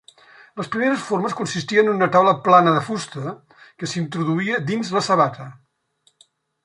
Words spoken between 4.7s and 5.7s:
dins la sabata.